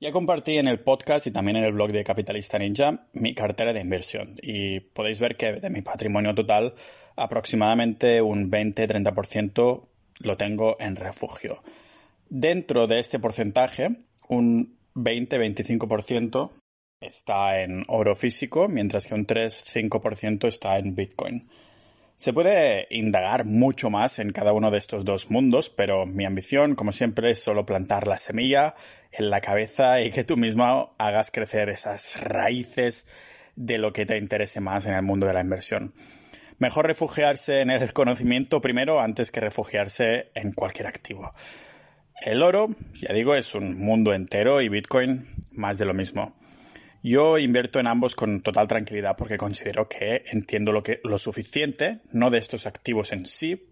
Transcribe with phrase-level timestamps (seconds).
[0.00, 3.72] Ya compartí en el podcast y también en el blog de Capitalista Ninja mi cartera
[3.72, 6.74] de inversión y podéis ver que de mi patrimonio total
[7.16, 9.88] aproximadamente un 20-30%
[10.20, 11.56] lo tengo en refugio.
[12.28, 13.88] Dentro de este porcentaje,
[14.28, 16.52] un 20-25%
[17.00, 21.48] está en oro físico, mientras que un 3-5% está en Bitcoin.
[22.18, 26.74] Se puede indagar mucho más en cada uno de estos dos mundos, pero mi ambición,
[26.74, 28.74] como siempre, es solo plantar la semilla
[29.12, 33.06] en la cabeza y que tú mismo hagas crecer esas raíces
[33.54, 35.94] de lo que te interese más en el mundo de la inversión.
[36.58, 41.32] Mejor refugiarse en el conocimiento primero antes que refugiarse en cualquier activo.
[42.20, 46.34] El oro, ya digo, es un mundo entero y Bitcoin más de lo mismo.
[47.02, 52.00] Yo invierto en ambos con total tranquilidad porque considero que entiendo lo, que, lo suficiente,
[52.12, 53.68] no de estos activos en sí,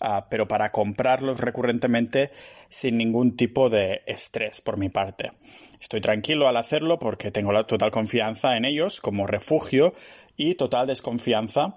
[0.00, 2.30] uh, pero para comprarlos recurrentemente
[2.68, 5.32] sin ningún tipo de estrés por mi parte.
[5.78, 9.92] Estoy tranquilo al hacerlo porque tengo la total confianza en ellos como refugio
[10.36, 11.76] y total desconfianza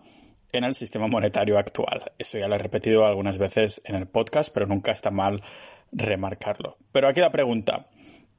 [0.53, 2.13] en el sistema monetario actual.
[2.17, 5.41] Eso ya lo he repetido algunas veces en el podcast, pero nunca está mal
[5.91, 6.77] remarcarlo.
[6.91, 7.85] Pero aquí la pregunta.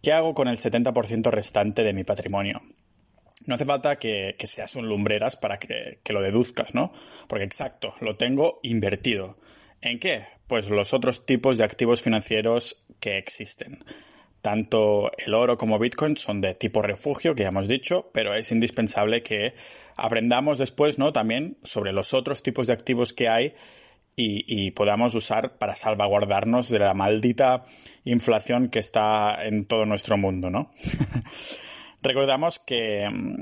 [0.03, 2.61] ¿Qué hago con el 70% restante de mi patrimonio?
[3.47, 6.93] No hace falta que, seas un lumbreras para que, que, lo deduzcas, ¿no?
[7.29, 9.39] Porque exacto, lo tengo invertido.
[9.81, 10.25] ¿En qué?
[10.47, 13.85] Pues los otros tipos de activos financieros que existen.
[14.43, 18.53] Tanto el oro como Bitcoin son de tipo refugio, que ya hemos dicho, pero es
[18.53, 19.55] indispensable que
[19.97, 21.13] aprendamos después, ¿no?
[21.13, 23.55] También sobre los otros tipos de activos que hay
[24.21, 27.63] y, podamos usar para salvaguardarnos de la maldita
[28.05, 30.71] inflación que está en todo nuestro mundo, ¿no?
[32.03, 33.37] Recordamos que mm,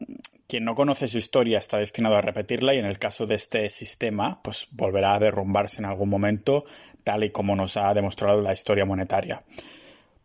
[0.46, 3.70] quien no conoce su historia está destinado a repetirla y en el caso de este
[3.70, 6.66] sistema, pues volverá a derrumbarse en algún momento,
[7.04, 9.44] tal y como nos ha demostrado la historia monetaria.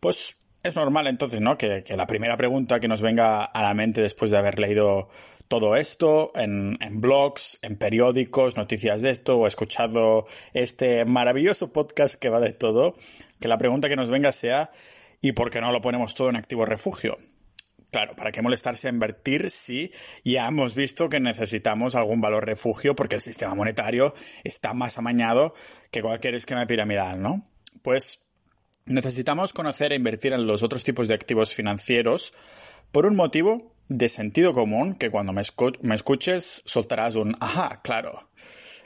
[0.01, 1.57] Pues es normal entonces, ¿no?
[1.57, 5.09] Que, que, la primera pregunta que nos venga a la mente después de haber leído
[5.51, 12.29] todo esto en, blogs, en periódicos, noticias de esto o escuchado este maravilloso podcast que
[12.29, 12.95] va de todo,
[13.37, 14.71] que la pregunta que nos venga sea
[15.19, 17.17] ¿y por qué no lo ponemos todo en activo refugio?
[17.91, 19.91] Claro, ¿para qué molestarse a invertir si
[20.23, 24.13] ya hemos visto que necesitamos algún valor refugio porque el sistema monetario
[24.45, 25.53] está más amañado
[25.91, 27.43] que cualquier esquema piramidal, ¿no?
[27.81, 28.21] Pues
[28.85, 32.31] necesitamos conocer e invertir en los otros tipos de activos financieros
[32.93, 38.29] por un motivo de sentido común que cuando me, escuches soltarás un ajá, claro.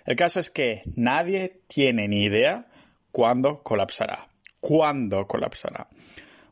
[0.03, 2.67] El caso es que nadie tiene ni idea
[3.11, 4.27] cuándo colapsará.
[4.59, 5.87] ¿Cuándo colapsará?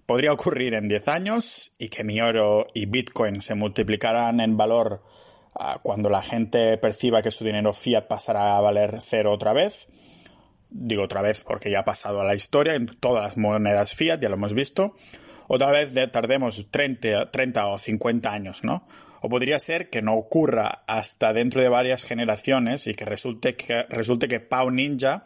[0.05, 5.01] Podría ocurrir en 10 años y que mi oro y Bitcoin se multiplicarán en valor
[5.55, 9.87] ah, cuando la gente perciba que su dinero fiat pasará a valer cero otra vez.
[10.69, 14.19] Digo otra vez porque ya ha pasado a la historia en todas las monedas fiat,
[14.19, 14.95] ya lo hemos visto
[15.47, 18.87] otra vez tardemos 30, 30 o 50 años, ¿no?
[19.21, 23.83] O podría ser que no ocurra hasta dentro de varias generaciones y que resulte que,
[23.83, 25.23] resulte que Pau Ninja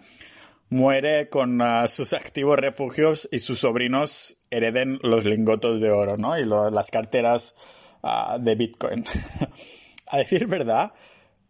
[0.70, 6.38] muere con uh, sus activos refugios y sus sobrinos hereden los lingotos de oro, ¿no?
[6.38, 7.56] Y las carteras
[8.04, 9.04] uh, de Bitcoin.
[10.10, 10.94] A decir verdad,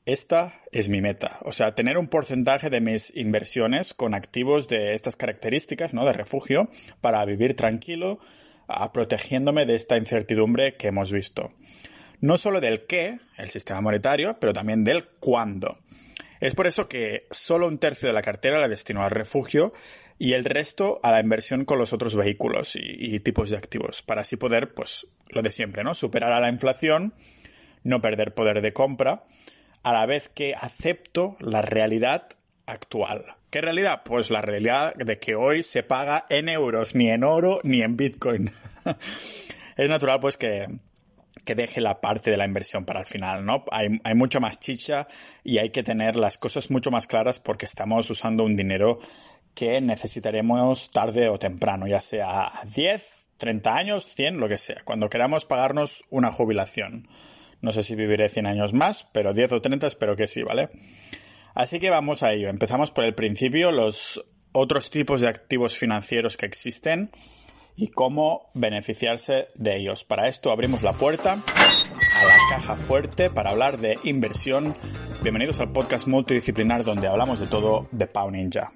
[0.06, 1.40] esta es mi meta.
[1.44, 6.06] O sea, tener un porcentaje de mis inversiones con activos de estas características, ¿no?
[6.06, 6.70] De refugio,
[7.02, 8.20] para vivir tranquilo,
[8.68, 11.52] a protegiéndome de esta incertidumbre que hemos visto.
[12.20, 15.78] No solo del qué, el sistema monetario, pero también del cuándo.
[16.40, 19.74] Es por eso que solo un tercio de la cartera la destino al refugio
[20.20, 24.02] y el resto a la inversión con los otros vehículos y, y, tipos de activos,
[24.02, 25.94] para así poder, pues, lo de siempre, ¿no?
[25.94, 27.14] Superar a la inflación,
[27.84, 29.26] no perder poder de compra,
[29.84, 32.28] a la vez que acepto la realidad
[32.68, 33.26] actual.
[33.50, 34.02] ¿Qué realidad?
[34.06, 37.98] Pues la realidad de que hoy se paga en euros, ni en oro, ni en
[37.98, 38.52] Bitcoin.
[39.78, 40.68] es natural pues que,
[41.44, 43.64] que deje la parte de la inversión para el final, ¿no?
[43.72, 45.08] Hay, hay mucho más chicha
[45.44, 49.00] y hay que tener las cosas mucho más claras porque estamos usando un dinero
[49.56, 55.10] que necesitaremos tarde o temprano, ya sea 10, 30 años, 100, lo que sea, cuando
[55.10, 57.08] queramos pagarnos una jubilación.
[57.62, 60.70] No sé si viviré 100 años más, pero 10 o 30 espero que sí, ¿vale?
[61.58, 62.50] Así que vamos a ello.
[62.50, 67.10] Empezamos por el principio, los otros tipos de activos financieros que existen
[67.76, 70.04] y cómo beneficiarse de ellos.
[70.04, 74.76] Para esto abrimos la puerta a la caja fuerte para hablar de inversión.
[75.24, 78.72] Bienvenidos al podcast multidisciplinar donde hablamos de todo de Pau Ninja.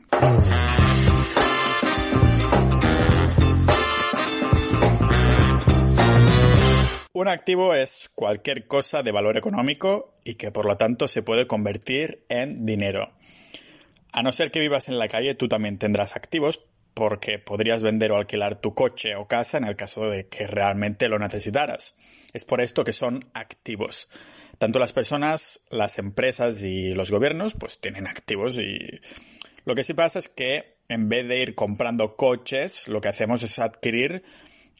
[7.14, 11.46] Un activo es cualquier cosa de valor económico y que por lo tanto se puede
[11.46, 13.14] convertir en dinero.
[14.14, 16.64] A no ser que vivas en la calle, tú también tendrás activos,
[16.94, 21.10] porque podrías vender o alquilar tu coche o casa en el caso de que realmente
[21.10, 21.96] lo necesitaras.
[22.32, 24.08] Es por esto que son activos.
[24.58, 29.02] Tanto las personas, las empresas y los gobiernos pues tienen activos y
[29.66, 33.44] lo que sí pasa es que en vez de ir comprando coches, lo que hacemos
[33.44, 34.24] es adquirir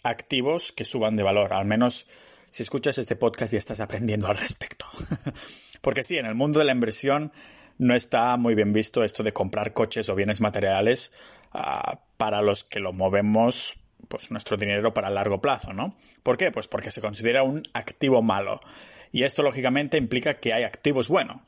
[0.04, 1.54] activos que suban de valor.
[1.54, 2.08] Al menos
[2.50, 4.86] si escuchas este podcast y estás aprendiendo al respecto.
[5.82, 7.32] Porque sí, en el mundo de la inversión
[7.78, 11.12] no está muy bien visto esto de comprar coches o bienes materiales
[11.52, 13.78] ah, para los que lo movemos
[14.08, 15.96] pues nuestro dinero para largo plazo, ¿no?
[16.24, 16.52] ¿Por qué?
[16.52, 18.60] Pues porque se considera un activo malo.
[19.12, 21.42] Y esto lógicamente implica que hay activos buenos.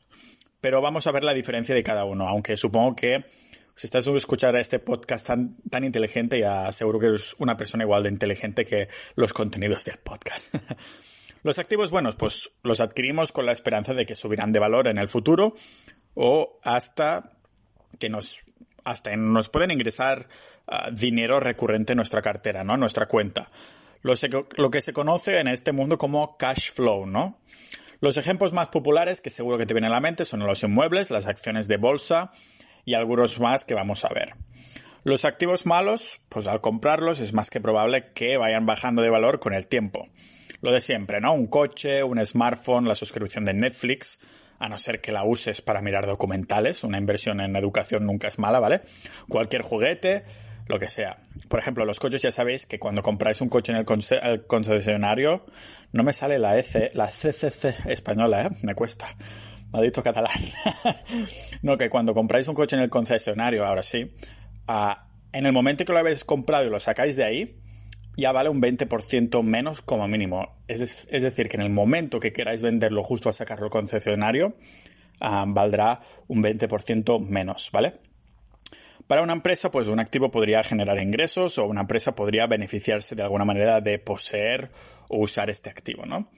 [0.60, 3.24] Pero vamos a ver la diferencia de cada uno, aunque supongo que
[3.76, 8.04] si estás escuchando este podcast tan, tan inteligente, ya seguro que eres una persona igual
[8.04, 10.54] de inteligente que los contenidos del podcast.
[11.42, 14.98] los activos buenos, pues los adquirimos con la esperanza de que subirán de valor en
[14.98, 15.54] el futuro
[16.14, 17.32] o hasta
[17.98, 18.40] que nos
[18.84, 20.28] hasta nos pueden ingresar
[20.68, 22.76] ah, dinero recurrente en nuestra cartera, ¿no?
[22.76, 23.50] Nuestra cuenta.
[24.02, 24.12] Lo,
[24.58, 27.40] lo, que se conoce en este mundo como cash flow, ¿no?
[28.00, 31.10] Los ejemplos más populares que seguro que te vienen a la mente son los inmuebles,
[31.10, 32.30] las acciones de bolsa
[32.84, 34.34] y algunos más que vamos a ver.
[35.04, 39.38] Los activos malos, pues al comprarlos es más que probable que vayan bajando de valor
[39.38, 40.08] con el tiempo.
[40.62, 41.34] Lo de siempre, ¿no?
[41.34, 44.18] Un coche, un smartphone, la suscripción de Netflix,
[44.58, 48.38] a no ser que la uses para mirar documentales, una inversión en educación nunca es
[48.38, 48.80] mala, ¿vale?
[49.28, 50.24] Cualquier juguete,
[50.68, 51.18] lo que sea.
[51.48, 55.44] Por ejemplo, los coches ya sabéis que cuando compráis un coche en el, concesionario,
[55.92, 58.50] no me sale la EC, la CCC española, ¿eh?
[58.62, 59.06] Me cuesta.
[59.74, 60.32] Maldito catalán.
[61.62, 64.14] no, que cuando compráis un coche en el concesionario, ahora sí,
[64.68, 67.60] ah, en el momento que lo habéis comprado y lo sacáis de ahí,
[68.16, 70.62] ya vale un 20% menos como mínimo.
[70.68, 74.54] Es, decir, que en el momento que queráis venderlo justo al sacarlo al concesionario,
[75.18, 77.94] ah, valdrá un 20% menos, ¿vale?
[79.08, 83.24] Para una empresa, pues un activo podría generar ingresos o una empresa podría beneficiarse de
[83.24, 84.70] alguna manera de poseer
[85.08, 86.30] o usar este activo, ¿no?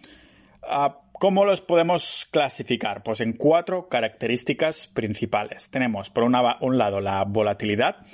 [0.62, 3.02] Ah, ¿Cómo los podemos clasificar?
[3.02, 5.70] Pues en cuatro características principales.
[5.70, 6.32] Tenemos, por un
[6.76, 8.04] lado, la volatilidad,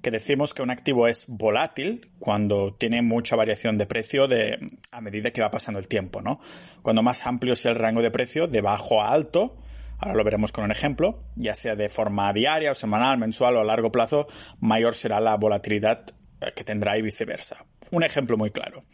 [0.00, 4.60] que decimos que un activo es volátil cuando tiene mucha variación de precio de,
[4.92, 6.38] a medida que va pasando el tiempo, ¿no?
[6.82, 9.56] Cuando más amplio sea el rango de precio, de bajo a alto,
[9.98, 13.60] ahora lo veremos con un ejemplo, ya sea de forma diaria o semanal, mensual o
[13.60, 14.28] a largo plazo,
[14.60, 16.04] mayor será la volatilidad
[16.40, 17.66] eh, que tendrá y viceversa.
[17.90, 18.84] Un ejemplo muy claro.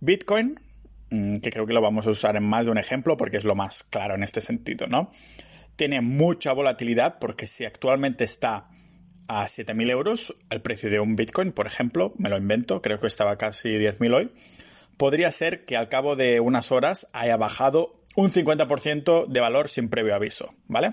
[0.00, 0.58] Bitcoin,
[1.10, 3.54] que creo que lo vamos a usar en más de un ejemplo porque es lo
[3.54, 5.10] más claro en este sentido, ¿no?
[5.76, 8.68] Tiene mucha volatilidad porque si actualmente está
[9.28, 13.06] a 7.000 euros el precio de un Bitcoin, por ejemplo, me lo invento, creo que
[13.06, 14.30] estaba casi 10.000 hoy,
[14.96, 19.88] podría ser que al cabo de unas horas haya bajado un 50% de valor sin
[19.88, 20.92] previo aviso, ¿vale?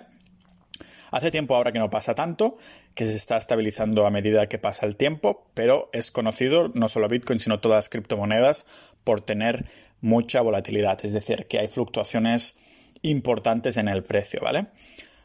[1.12, 2.58] Hace tiempo ahora que no pasa tanto,
[2.96, 7.08] que se está estabilizando a medida que pasa el tiempo, pero es conocido no solo
[7.08, 8.66] Bitcoin, sino todas las criptomonedas
[9.04, 9.66] por tener
[10.02, 12.56] mucha volatilidad, es decir, que hay fluctuaciones
[13.02, 14.68] importantes en el precio, ¿vale?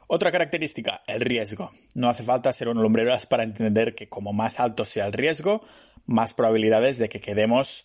[0.07, 1.71] Otra característica, el riesgo.
[1.95, 5.65] No hace falta ser un lumbreras para entender que como más alto sea el riesgo,
[6.07, 7.85] más probabilidades de que quedemos,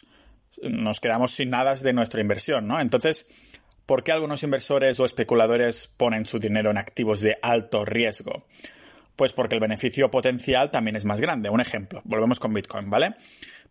[0.61, 2.79] nos quedamos sin nada de nuestra inversión, ¿no?
[2.79, 3.27] Entonces,
[3.85, 8.45] ¿por qué algunos inversores o especuladores ponen su dinero en activos de alto riesgo?
[9.17, 11.49] Pues porque el beneficio potencial también es más grande.
[11.49, 13.15] Un ejemplo, volvemos con Bitcoin, ¿vale?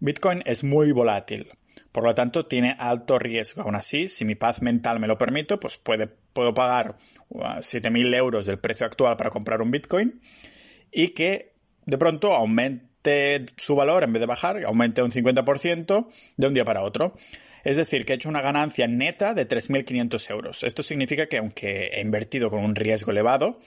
[0.01, 1.49] Bitcoin es muy volátil.
[1.93, 3.63] Por lo tanto, tiene alto riesgo.
[3.63, 6.99] Aún así, si mi paz mental me lo permite, pues puedo pagar
[7.31, 10.21] 7.000 uh, euros del precio actual para comprar un Bitcoin
[10.93, 11.55] y que
[11.87, 16.65] de pronto aumente su valor en vez de bajar, aumente un 50% de un día
[16.65, 17.15] para otro.
[17.65, 20.63] Es decir, que he hecho una ganancia neta de 3.500 euros.
[20.63, 23.59] Esto significa que aunque he invertido con un riesgo elevado,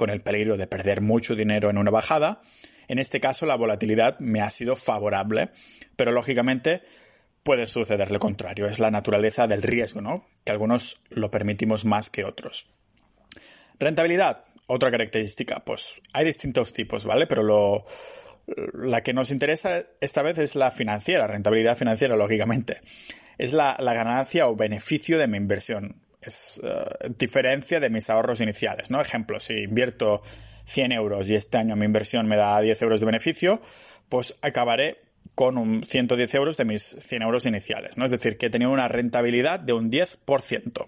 [0.00, 2.40] con el peligro de perder mucho dinero en una bajada,
[2.88, 5.50] en este caso la volatilidad me ha sido favorable,
[5.94, 6.80] pero lógicamente
[7.42, 8.66] puede suceder lo contrario.
[8.66, 10.24] Es la naturaleza del riesgo, ¿no?
[10.42, 12.66] Que algunos lo permitimos más que otros.
[13.78, 15.62] Rentabilidad, otra característica.
[15.66, 17.26] Pues hay distintos tipos, ¿vale?
[17.26, 17.84] Pero lo,
[18.72, 22.80] la que nos interesa esta vez es la financiera, rentabilidad financiera, lógicamente.
[23.36, 26.00] Es la, ganancia o beneficio de mi inversión.
[26.20, 29.00] Es uh, diferencia de mis ahorros iniciales, ¿no?
[29.00, 30.22] Ejemplo, si invierto
[30.64, 33.60] 100 euros y este año mi inversión me da 10 euros de beneficio,
[34.08, 34.98] pues acabaré
[35.34, 38.04] con un 110 euros de mis 100 euros iniciales, ¿no?
[38.04, 40.86] Es decir, que he tenido una rentabilidad de un 10%.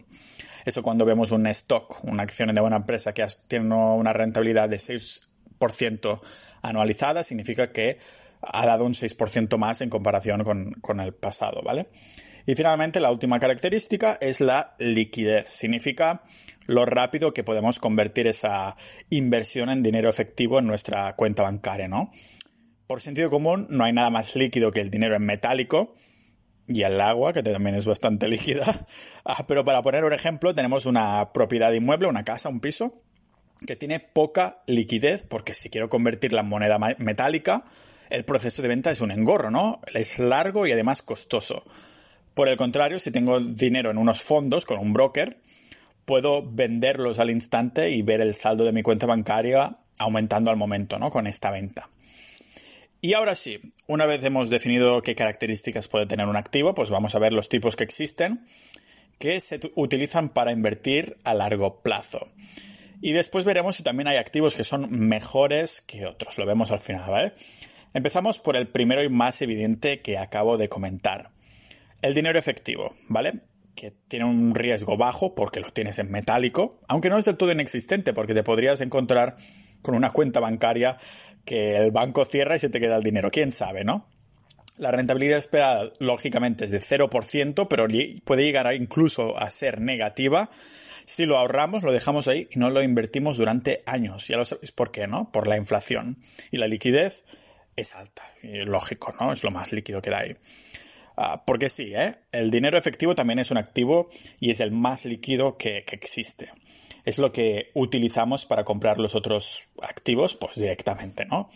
[0.64, 4.76] Eso cuando vemos un stock, una acción de una empresa que tiene una rentabilidad de
[4.76, 6.20] 6%
[6.62, 7.98] anualizada, significa que
[8.40, 11.88] ha dado un 6% más en comparación con, con el pasado, ¿vale?
[12.46, 15.48] Y finalmente, la última característica es la liquidez.
[15.48, 16.22] Significa
[16.66, 18.76] lo rápido que podemos convertir esa
[19.10, 22.10] inversión en dinero efectivo en nuestra cuenta bancaria, ¿no?
[22.86, 25.94] Por sentido común, no hay nada más líquido que el dinero en metálico
[26.66, 28.86] y el agua, que también es bastante líquida.
[29.24, 32.92] Ah, pero para poner un ejemplo, tenemos una propiedad inmueble, una casa, un piso,
[33.66, 37.64] que tiene poca liquidez, porque si quiero convertirla en moneda metálica,
[38.10, 39.80] el proceso de venta es un engorro, ¿no?
[39.94, 41.64] Es largo y además costoso.
[42.34, 45.38] Por el contrario, si tengo dinero en unos fondos con un broker,
[46.04, 50.98] puedo venderlos al instante y ver el saldo de mi cuenta bancaria aumentando al momento,
[50.98, 51.10] ¿no?
[51.10, 51.88] Con esta venta.
[53.00, 57.14] Y ahora sí, una vez hemos definido qué características puede tener un activo, pues vamos
[57.14, 58.46] a ver los tipos que existen
[59.18, 62.26] que se utilizan para invertir a largo plazo.
[63.00, 66.38] Y después veremos si también hay activos que son mejores que otros.
[66.38, 67.32] Lo vemos al final, ¿vale?
[67.94, 71.30] Empezamos por el primero y más evidente que acabo de comentar.
[72.02, 73.40] El dinero efectivo, ¿vale?
[73.74, 77.52] Que tiene un riesgo bajo porque lo tienes en metálico, aunque no es del todo
[77.52, 79.36] inexistente porque te podrías encontrar
[79.80, 80.98] con una cuenta bancaria
[81.44, 83.30] que el banco cierra y se te queda el dinero.
[83.30, 84.06] ¿Quién sabe, no?
[84.76, 87.86] La rentabilidad esperada, lógicamente, es de 0%, pero
[88.24, 90.50] puede llegar incluso a ser negativa
[91.04, 94.28] si lo ahorramos, lo dejamos ahí y no lo invertimos durante años.
[94.28, 95.30] Ya lo sabéis por qué, ¿no?
[95.32, 96.18] Por la inflación.
[96.50, 97.24] Y la liquidez
[97.76, 98.22] es alta.
[98.42, 99.32] Y lógico, ¿no?
[99.32, 100.36] Es lo más líquido que da ahí.
[101.16, 102.14] Ah, porque sí, ¿eh?
[102.32, 104.08] El dinero efectivo también es un activo
[104.40, 106.48] y es el más líquido que, que existe.
[107.04, 111.50] Es lo que utilizamos para comprar los otros activos, pues directamente, ¿no?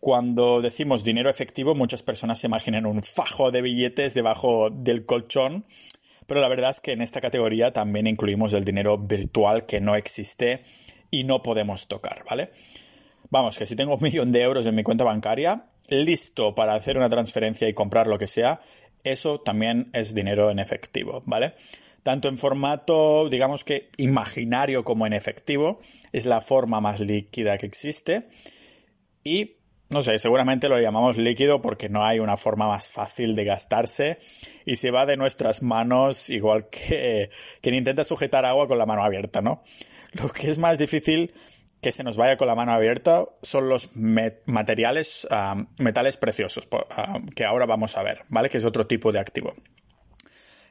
[0.00, 5.64] Cuando decimos dinero efectivo, muchas personas se imaginan un fajo de billetes debajo del colchón
[6.26, 9.94] pero la verdad es que en esta categoría también incluimos el dinero virtual que no
[9.94, 10.62] existe
[11.10, 12.50] y no podemos tocar, ¿vale?
[13.30, 16.96] Vamos, que si tengo un millón de euros en mi cuenta bancaria, listo para hacer
[16.96, 18.60] una transferencia y comprar lo que sea,
[19.04, 21.54] eso también es dinero en efectivo, ¿vale?
[22.02, 25.78] Tanto en formato, digamos que imaginario como en efectivo,
[26.12, 28.28] es la forma más líquida que existe.
[29.22, 29.56] Y
[29.90, 34.18] no sé, seguramente lo llamamos líquido porque no hay una forma más fácil de gastarse
[34.64, 37.30] y se va de nuestras manos igual que
[37.60, 39.62] quien intenta sujetar agua con la mano abierta, ¿no?
[40.12, 41.32] Lo que es más difícil
[41.84, 47.20] que se nos vaya con la mano abierta son los materiales, ah, metales preciosos, ah,
[47.36, 48.48] que ahora vamos a ver, ¿vale?
[48.48, 49.52] Que es otro tipo de activo.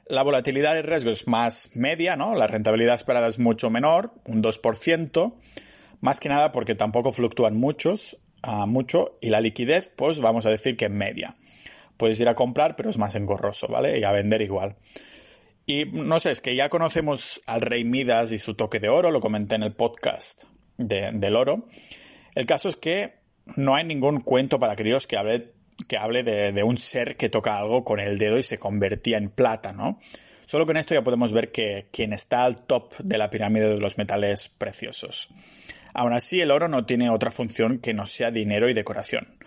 [0.07, 2.33] La volatilidad de riesgo es más media, ¿no?
[2.33, 5.35] La rentabilidad esperada es mucho menor, un 2%,
[6.01, 8.17] más que nada porque tampoco fluctúan muchos,
[8.65, 11.35] mucho y la liquidez, pues vamos a decir que media.
[11.95, 13.99] Puedes ir a comprar, pero es más engorroso, ¿vale?
[13.99, 14.77] Y a vender igual.
[15.67, 19.11] Y no sé, es que ya conocemos al rey Midas y su toque de oro,
[19.11, 20.45] lo comenté en el podcast
[20.77, 21.67] del oro.
[22.35, 23.15] El caso es que
[23.55, 25.53] no hay ningún cuento para críos que hable,
[25.87, 29.29] que hable de, un ser que toca algo con el dedo y se convertía en
[29.29, 29.99] plata, ¿no?
[30.45, 33.77] Solo con esto ya podemos ver que quien está al top de la pirámide de
[33.77, 35.29] los metales preciosos.
[35.93, 39.37] Aún así, el oro no tiene otra función que no sea dinero y decoración.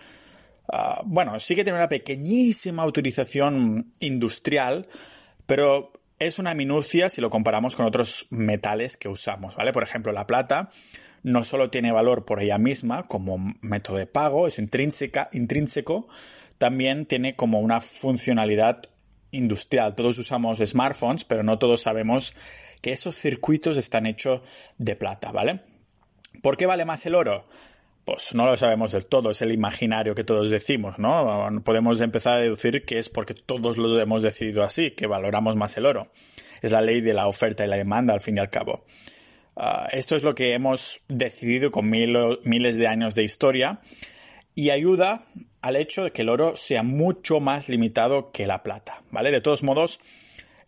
[0.71, 4.87] Ah, bueno, sí que tiene una pequeñísima utilización industrial,
[5.45, 9.71] pero es una minucia si lo comparamos con otros metales que usamos, ¿vale?
[9.71, 10.69] Por ejemplo, la plata
[11.27, 16.07] no solo tiene valor por ella misma como método de pago, es intrínseca, intrínseco,
[16.57, 18.83] también tiene como una funcionalidad
[19.31, 19.93] industrial.
[19.93, 22.33] Todos usamos smartphones, pero no todos sabemos
[22.81, 24.39] que esos circuitos están hechos
[24.77, 25.59] de plata, ¿vale?
[26.41, 27.45] ¿Por qué vale más el oro?
[28.05, 31.49] Pues no lo sabemos del todo, es el imaginario que todos decimos, ¿no?
[31.65, 35.75] Podemos empezar a deducir que es porque todos lo hemos decidido así, que valoramos más
[35.75, 36.07] el oro.
[36.61, 38.85] Es la ley de la oferta y la demanda, al fin y al cabo.
[39.59, 43.79] Ah, esto es lo que hemos decidido con miles de años de historia
[44.53, 45.25] y ayuda
[45.61, 49.31] al hecho de que el oro sea mucho más limitado que la plata, ¿vale?
[49.31, 49.99] De todos modos,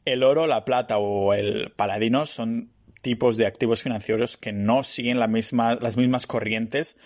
[0.06, 2.72] el oro, la plata o el paladino son
[3.04, 6.98] tipos de activos financieros que no siguen las mismas corrientes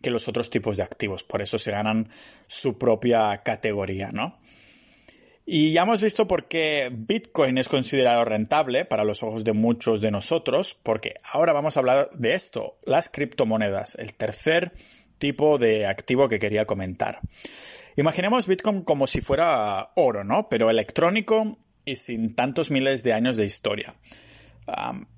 [0.00, 1.22] que los otros tipos de activos.
[1.22, 2.08] Por eso se ganan
[2.46, 4.38] su propia categoría, ¿no?
[5.46, 10.00] Y ya hemos visto por qué Bitcoin es considerado rentable para los ojos de muchos
[10.00, 14.72] de nosotros, porque ahora vamos a hablar de esto, las criptomonedas, el tercer
[15.18, 17.20] tipo de activo que quería comentar.
[17.96, 20.48] Imaginemos Bitcoin como si fuera oro, ¿no?
[20.48, 23.94] Pero electrónico y sin tantos miles de años de historia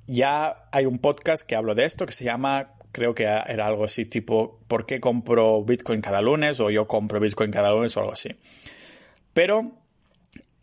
[0.07, 3.85] ya hay un podcast que hablo de esto que se llama, creo que era algo
[3.85, 6.61] así tipo, ¿por qué compro Bitcoin cada lunes?
[6.61, 8.31] o yo compro Bitcoin cada lunes o algo así.
[9.33, 9.73] Pero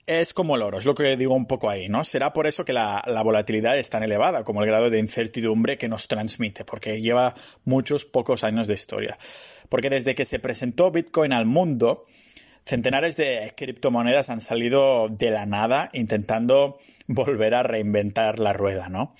[0.07, 2.03] es como el oro, es lo que digo un poco ahí, ¿no?
[2.03, 5.77] Será por eso que la, la, volatilidad es tan elevada, como el grado de incertidumbre
[5.77, 9.17] que nos transmite, porque lleva muchos pocos años de historia.
[9.69, 12.03] Porque desde que se presentó Bitcoin al mundo,
[12.65, 19.15] Centenares de criptomonedas han salido de la nada intentando volver a reinventar la rueda, ¿no?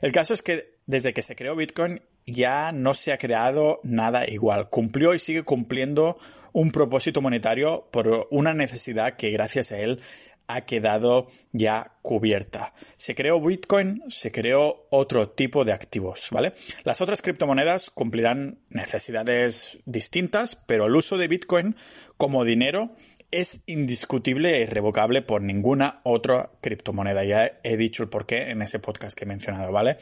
[0.00, 4.26] El caso es que desde que se creó Bitcoin ya no se ha creado nada
[4.26, 4.70] igual.
[4.70, 6.18] Cumplió y sigue cumpliendo
[6.58, 10.02] un propósito monetario por una necesidad que gracias a él
[10.48, 12.74] ha quedado ya cubierta.
[12.96, 16.54] Se creó Bitcoin, se creó otro tipo de activos, ¿vale?
[16.82, 21.76] Las otras criptomonedas cumplirán necesidades distintas, pero el uso de Bitcoin
[22.16, 22.90] como dinero
[23.30, 27.22] es indiscutible e irrevocable por ninguna otra criptomoneda.
[27.22, 29.98] Ya he dicho el porqué en ese podcast que he mencionado, ¿vale?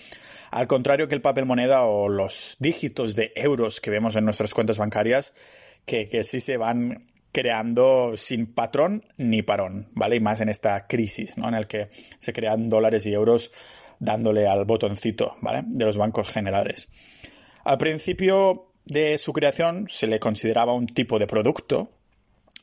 [0.53, 4.55] Al contrario que el papel moneda o los dígitos de euros que vemos en nuestras
[4.55, 5.35] cuentas bancarias,
[5.87, 10.17] que, que sí se van creando sin patrón ni parón, ¿vale?
[10.17, 11.49] Y más en esta crisis, ¿no?
[11.49, 11.89] En el que
[12.19, 13.53] se crean dólares y euros
[13.99, 15.63] dándole al botoncito, ¿vale?
[15.67, 16.89] De los bancos generales.
[17.65, 21.91] Al principio de su creación se le consideraba un tipo de producto,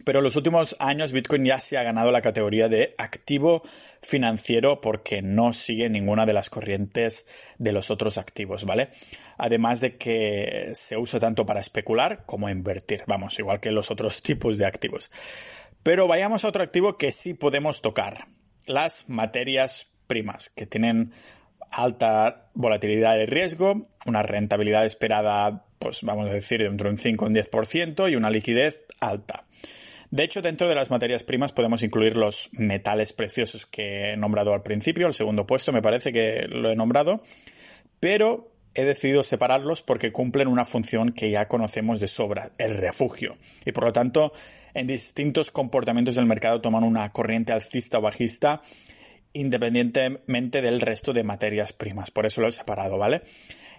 [0.05, 3.63] pero en los últimos años Bitcoin ya se ha ganado la categoría de activo
[4.01, 8.89] financiero porque no sigue ninguna de las corrientes de los otros activos, ¿vale?
[9.37, 14.21] Además de que se usa tanto para especular como invertir, vamos, igual que los otros
[14.23, 15.11] tipos de activos.
[15.83, 18.27] Pero vayamos a otro activo que sí podemos tocar,
[18.65, 21.13] las materias primas, que tienen
[21.71, 27.25] alta volatilidad de riesgo, una rentabilidad esperada, pues vamos a decir, de entre un 5
[27.25, 29.43] y un 10% y una liquidez alta.
[30.13, 34.53] De hecho, dentro de las materias primas podemos incluir los metales preciosos que he nombrado
[34.53, 37.23] al principio, el segundo puesto me parece que lo he nombrado,
[37.99, 43.35] pero he decidido separarlos porque cumplen una función que ya conocemos de sobra, el refugio.
[43.65, 44.33] Y por lo tanto,
[44.75, 48.61] en distintos comportamientos del mercado toman una corriente alcista o bajista
[49.33, 52.11] independientemente del resto de materias primas.
[52.11, 53.23] Por eso lo he separado, ¿vale?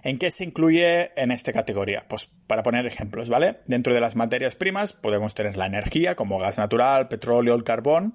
[0.04, 2.04] ¿En qué se incluye en esta categoría?
[2.06, 3.60] Pues para poner ejemplos, ¿vale?
[3.66, 8.14] Dentro de las materias primas podemos tener la energía, como gas natural, petróleo, el carbón,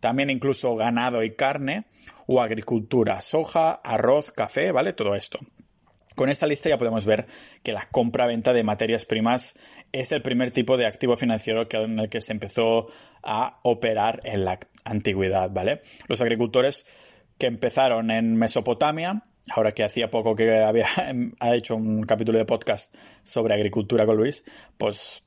[0.00, 1.84] también incluso ganado y carne,
[2.26, 4.94] o agricultura, soja, arroz, café, ¿vale?
[4.94, 5.38] Todo esto.
[6.14, 7.26] Con esta lista ya podemos ver
[7.62, 9.58] que la compra-venta de materias primas
[9.92, 12.88] es el primer tipo de activo financiero en el que se empezó
[13.22, 15.82] a operar en la antigüedad, ¿vale?
[16.06, 16.86] Los agricultores
[17.36, 19.22] que empezaron en Mesopotamia
[19.54, 20.86] ahora que hacía poco que había
[21.40, 24.44] ha hecho un capítulo de podcast sobre agricultura con Luis,
[24.76, 25.22] pues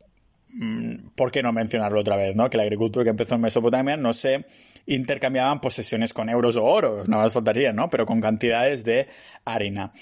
[0.53, 2.35] mm, ¿por qué no mencionarlo otra vez?
[2.35, 2.49] ¿no?
[2.49, 4.45] Que la agricultura que empezó en Mesopotamia no se
[4.85, 7.89] intercambiaban posesiones con euros o oro, no más faltaría, ¿no?
[7.89, 9.07] Pero con cantidades de
[9.45, 9.93] harina.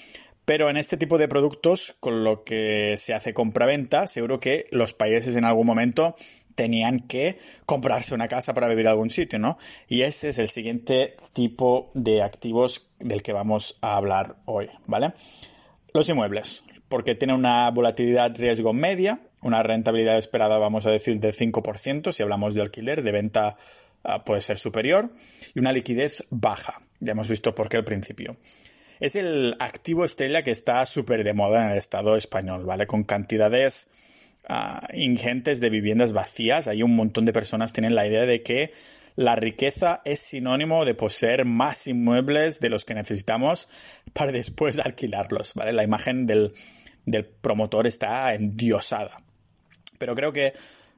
[0.44, 4.94] Pero en este tipo de productos, con lo que se hace compra-venta, seguro que los
[4.94, 6.16] países en algún momento
[6.54, 9.58] tenían que comprarse una casa para vivir en algún sitio, ¿no?
[9.88, 15.12] Y ese es el siguiente tipo de activos del que vamos a hablar hoy, ¿vale?
[15.92, 21.34] Los inmuebles, porque tienen una volatilidad riesgo media, una rentabilidad esperada, vamos a decir, del
[21.34, 23.56] 5%, si hablamos de alquiler, de venta
[24.04, 25.10] ah, puede ser superior,
[25.54, 26.82] y una liquidez baja.
[27.00, 28.36] Ya hemos visto por qué al principio.
[29.00, 32.86] Es el activo estrella que está súper de moda en el Estado español, ¿vale?
[32.86, 33.90] Con cantidades
[34.92, 36.68] ingentes de viviendas vacías.
[36.68, 38.72] Hay un montón de personas que tienen la idea de que
[39.16, 43.68] la riqueza es sinónimo de poseer más inmuebles de los que necesitamos
[44.12, 45.72] para después alquilarlos, ¿vale?
[45.72, 46.52] La imagen del,
[47.40, 49.22] promotor está endiosada.
[49.98, 50.54] Pero creo que,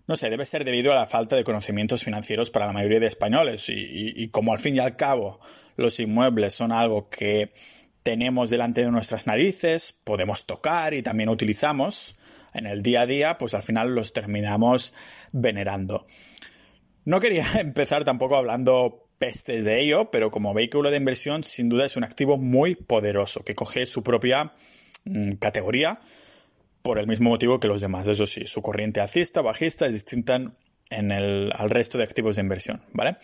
[0.07, 3.07] no sé, debe ser debido a la falta de conocimientos financieros para la mayoría de
[3.07, 5.41] españoles y como al fin y al cabo
[5.77, 7.51] los inmuebles son algo que
[8.03, 12.17] tenemos delante de nuestras narices, podemos tocar y también utilizamos,
[12.55, 14.93] en el día a día, pues al final los terminamos
[15.33, 16.07] venerando.
[17.05, 21.87] No quería empezar tampoco hablando pestes de ello, pero como vehículo de inversión sin duda
[21.87, 24.53] es un activo muy poderoso que coge su propia
[25.05, 26.01] mm, categoría
[26.83, 28.09] por el mismo motivo que los demás.
[28.09, 30.41] Eso sí, su corriente alcista, bajista es distinta
[30.91, 33.17] en el, al resto de activos de inversión, ¿vale?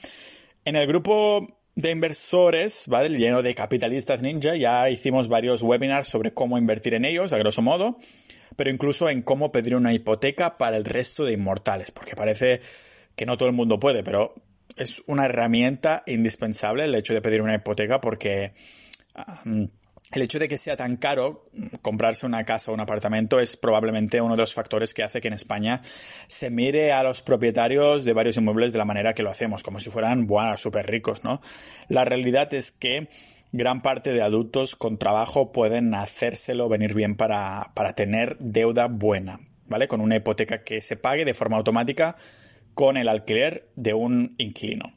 [0.65, 3.09] En el grupo de inversores, ¿vale?
[3.11, 7.63] Lleno de capitalistas ninja, ya hicimos varios webinars sobre cómo invertir en ellos, a grosso
[7.63, 7.99] modo
[8.59, 12.61] pero incluso en cómo pedir una hipoteca para el resto de inmortales, porque parece
[13.15, 14.35] que no todo el mundo puede, pero
[14.77, 18.55] es una herramienta indispensable el hecho de pedir una hipoteca porque
[19.45, 21.49] el hecho de que sea tan caro
[21.83, 25.29] comprarse una casa o un apartamento es probablemente uno de los factores que hace que
[25.29, 25.81] en España
[26.27, 29.79] se mire a los propietarios de varios inmuebles de la manera que lo hacemos, como
[29.79, 31.41] si fueran, bueno, súper ricos, ¿no?
[31.87, 33.09] La realidad es que
[33.53, 39.41] gran parte de adultos con trabajo pueden hacérselo venir bien para, para tener deuda buena,
[39.67, 39.89] ¿vale?
[39.89, 42.17] Con una hipoteca que se pague de forma automática
[42.75, 44.93] con el alquiler de un inquilino.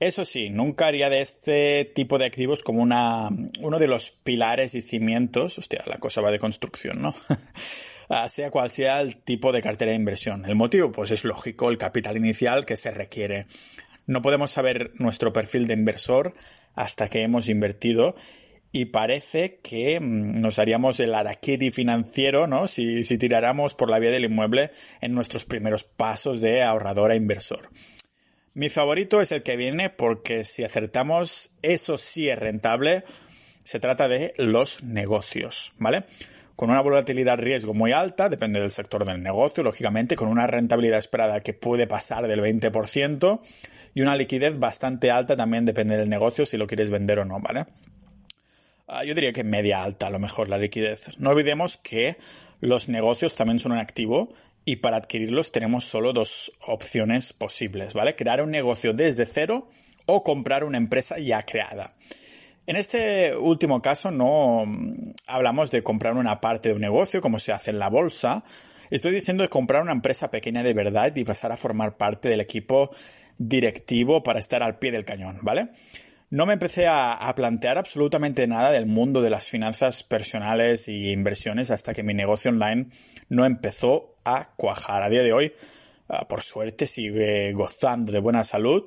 [0.00, 3.28] Eso sí, nunca haría de este tipo de activos como una,
[3.60, 7.14] uno de los pilares y cimientos, hostia, la cosa va de construcción, ¿no?
[8.10, 10.44] Ah, sea cual sea el tipo de cartera de inversión.
[10.44, 13.46] El motivo, pues es lógico, el capital inicial que se requiere.
[14.06, 16.34] No podemos saber nuestro perfil de inversor
[16.74, 18.14] hasta que hemos invertido
[18.72, 22.66] y parece que mm, nos haríamos el araquiri financiero, ¿no?
[22.66, 27.16] Si, si tiráramos por la vía del inmueble en nuestros primeros pasos de ahorrador a
[27.16, 27.70] inversor.
[28.52, 33.04] Mi favorito es el que viene porque si acertamos, eso sí es rentable.
[33.62, 36.04] Se trata de los negocios, ¿vale?
[36.56, 41.00] Con una volatilidad riesgo muy alta, depende del sector del negocio, lógicamente, con una rentabilidad
[41.00, 43.40] esperada que puede pasar del 20%
[43.94, 47.40] y una liquidez bastante alta también depende del negocio si lo quieres vender o no,
[47.40, 47.66] ¿vale?
[48.86, 51.18] Ah, yo diría que media alta a lo mejor la liquidez.
[51.18, 52.18] No olvidemos que
[52.60, 54.32] los negocios también son un activo
[54.64, 58.14] y para adquirirlos tenemos solo dos opciones posibles, ¿vale?
[58.14, 59.68] Crear un negocio desde cero
[60.06, 61.94] o comprar una empresa ya creada.
[62.66, 67.38] En este último caso no mm, hablamos de comprar una parte de un negocio como
[67.38, 68.44] se hace en la bolsa.
[68.90, 72.40] Estoy diciendo de comprar una empresa pequeña de verdad y pasar a formar parte del
[72.40, 72.90] equipo
[73.38, 75.70] directivo para estar al pie del cañón, ¿vale?
[76.30, 81.70] No me empecé a, plantear absolutamente nada del mundo de las finanzas personales y inversiones
[81.70, 82.86] hasta que mi negocio online
[83.28, 85.02] no empezó a cuajar.
[85.02, 85.52] A día de hoy,
[86.08, 88.84] ah, por suerte, sigue gozando de buena salud,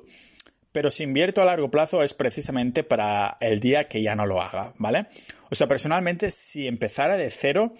[0.72, 4.42] pero si invierto a largo plazo es precisamente para el día que ya no lo
[4.42, 5.06] haga, ¿vale?
[5.50, 7.72] O sea, personalmente, si empezara de cero,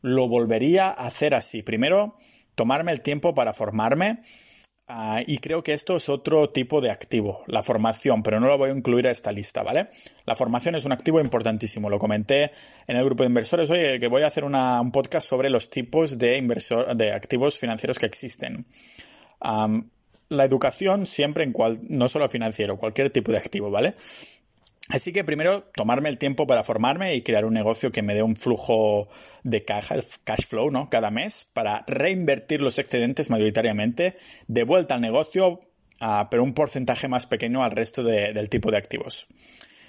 [0.00, 1.62] lo volvería a hacer así.
[1.62, 2.16] Primero,
[2.54, 4.20] tomarme el tiempo para formarme,
[4.94, 8.58] Ah, y creo que esto es otro tipo de activo, la formación, pero no lo
[8.58, 9.88] voy a incluir a esta lista, ¿vale?
[10.26, 11.88] La formación es un activo importantísimo.
[11.88, 12.50] Lo comenté
[12.86, 16.18] en el grupo de inversores, oye, que voy a hacer un podcast sobre los tipos
[16.18, 18.66] de, inversor, de activos financieros que existen.
[20.28, 23.94] La educación siempre en cual, no solo financiero, cualquier tipo de activo, ¿vale?
[24.88, 28.22] Así que primero tomarme el tiempo para formarme y crear un negocio que me dé
[28.22, 29.08] un flujo
[29.42, 30.90] de caja, cash flow, ¿no?
[30.90, 34.16] Cada mes para reinvertir los excedentes mayoritariamente
[34.48, 35.60] de vuelta al negocio,
[36.00, 39.28] uh, pero un porcentaje más pequeño al resto de, del tipo de activos.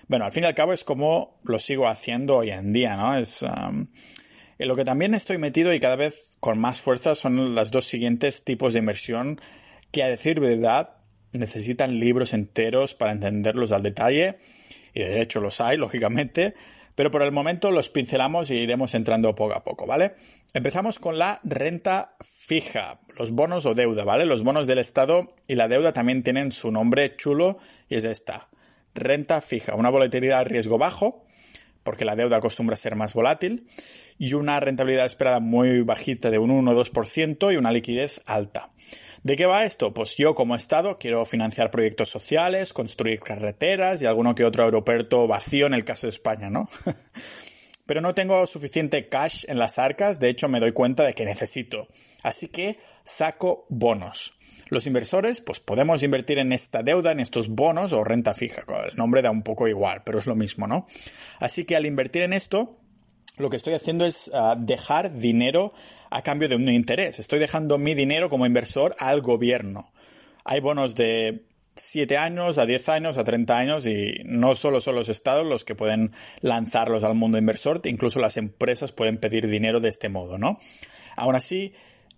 [0.08, 3.15] Bueno, al fin y al cabo es como lo sigo haciendo hoy en día, ¿no?
[3.15, 7.72] Es en lo que también estoy metido y cada vez con más fuerza son los
[7.72, 9.39] dos siguientes tipos de inversión
[9.94, 10.98] que a decir verdad
[11.32, 14.40] necesitan libros enteros para entenderlos al detalle
[14.94, 16.56] y de hecho los hay, lógicamente,
[16.96, 20.16] pero por el momento los pincelamos y iremos entrando poco a poco, ¿vale?
[20.54, 24.26] Empezamos con la renta fija, los bonos o deuda, ¿vale?
[24.26, 28.50] Los bonos del Estado y la deuda también tienen su nombre chulo y es esta,
[28.96, 31.26] renta fija, una volatilidad a riesgo bajo,
[31.84, 33.68] porque la deuda acostumbra a ser más volátil,
[34.18, 38.70] y una rentabilidad esperada muy bajita de un 1 o 2% y una liquidez alta.
[39.24, 39.94] ¿De qué va esto?
[39.94, 45.28] Pues yo como Estado quiero financiar proyectos sociales, construir carreteras y alguno que otro aeropuerto
[45.28, 46.68] vacío en el caso de España, ¿no?
[47.86, 51.24] Pero no tengo suficiente cash en las arcas, de hecho me doy cuenta de que
[51.24, 51.88] necesito.
[52.22, 54.38] Así que saco bonos.
[54.68, 58.64] Los inversores, pues podemos invertir en esta deuda, en estos bonos o renta fija.
[58.90, 60.86] El nombre da un poco igual, pero es lo mismo, ¿no?
[61.40, 62.83] Así que al invertir en esto,
[63.38, 65.74] lo que estoy haciendo es ah, dejar dinero
[66.10, 67.19] a cambio de un interés.
[67.19, 69.91] Estoy dejando mi dinero como inversor al gobierno.
[70.43, 74.96] Hay bonos de 7 años, a 10 años, a 30 años y no solo son
[74.96, 79.80] los estados los que pueden lanzarlos al mundo inversor, incluso las empresas pueden pedir dinero
[79.80, 80.60] de este modo, ¿no?
[81.15, 81.74] Aún así,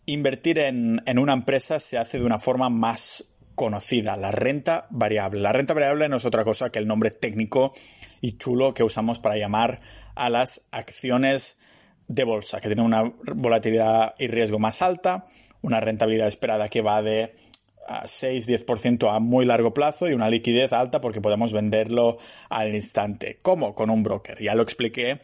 [0.05, 3.25] invertir en, en una empresa se hace de una forma más
[3.55, 5.41] conocida, la renta variable.
[5.41, 7.73] La renta variable no es otra cosa que el nombre técnico
[8.21, 9.81] y chulo que usamos para llamar
[10.15, 11.59] a las acciones
[12.07, 15.27] de bolsa, que tienen una volatilidad y riesgo más alta,
[15.61, 17.33] una rentabilidad esperada que va de
[17.87, 22.17] 6-10% a muy largo plazo y una liquidez alta porque podemos venderlo
[22.49, 23.39] al instante.
[23.41, 23.75] ¿Cómo?
[23.75, 24.41] Con un broker.
[24.41, 25.19] Ya lo expliqué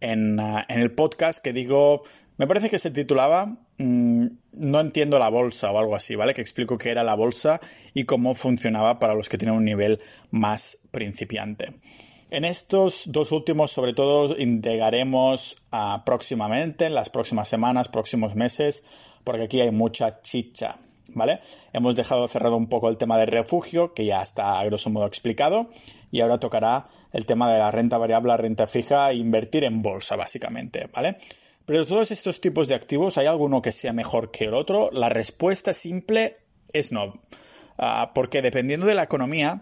[0.00, 2.02] en, ah, en el podcast que digo
[2.38, 6.34] me parece que se titulaba mm, No entiendo la bolsa o algo así, ¿vale?
[6.34, 7.60] Que explico qué era la bolsa
[7.94, 11.74] y cómo funcionaba para los que tienen un nivel más principiante.
[12.30, 18.84] En estos dos últimos, sobre todo, integraremos ah, próximamente, en las próximas semanas, próximos meses,
[19.24, 20.76] porque aquí hay mucha chicha,
[21.14, 21.40] ¿vale?
[21.72, 25.06] Hemos dejado cerrado un poco el tema de refugio, que ya está a grosso modo
[25.06, 25.70] explicado,
[26.10, 30.14] y ahora tocará el tema de la renta variable, renta fija e invertir en bolsa,
[30.14, 31.16] básicamente, ¿vale?
[31.68, 34.88] Pero todos estos tipos de activos, ¿hay alguno que sea mejor que el otro?
[34.90, 36.38] La respuesta simple
[36.72, 37.22] es no.
[37.76, 39.60] Ah, porque dependiendo de la economía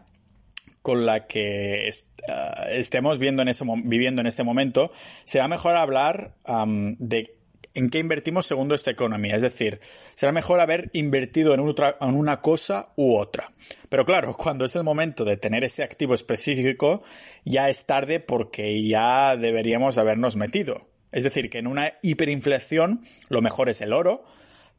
[0.83, 1.91] con la que
[2.29, 4.93] ah, estemos en viviendo en este momento,
[5.25, 7.39] será mejor hablar de
[7.75, 9.35] en qué invertimos según esta economía.
[9.35, 9.81] Es decir,
[10.15, 11.61] será mejor haber invertido en,
[12.15, 13.49] una cosa u otra.
[13.89, 17.03] Pero claro, cuando es el momento de tener ese activo específico,
[17.45, 20.87] ya es tarde porque ya deberíamos habernos metido.
[21.13, 24.25] Es decir, que en una hiperinflación lo mejor es el oro,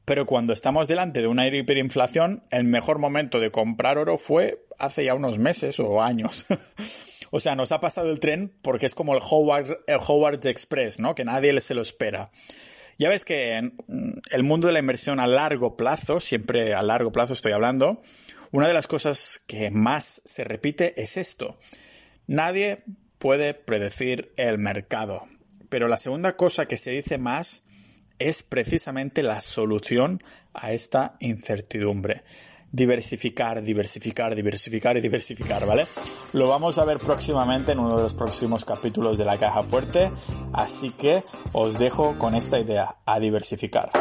[0.06, 5.04] Pero cuando estamos delante de una hiperinflación, el mejor momento de comprar oro fue hace
[5.04, 6.46] ya unos meses o años.
[7.32, 11.02] o sea, nos ha pasado el tren porque es como el Howard, el Howard Express,
[11.02, 11.14] ¿no?
[11.14, 12.32] Que nadie se lo espera.
[12.98, 13.76] Ya ves que en
[14.32, 18.02] el mundo de la inversión a largo plazo, siempre a largo plazo estoy hablando,
[18.52, 21.60] una de las cosas que más se repite es esto.
[22.28, 22.84] Nadie
[23.20, 25.28] puede predecir el mercado.
[25.70, 27.64] Pero la segunda cosa que se dice más
[28.20, 30.22] es precisamente la solución
[30.54, 32.24] a esta incertidumbre.
[32.72, 35.88] Diversificar, diversificar, diversificar y diversificar, ¿vale?
[36.34, 40.12] Lo vamos a ver próximamente en uno de los próximos capítulos de la caja fuerte,
[40.54, 43.92] así que os dejo con esta idea, a diversificar.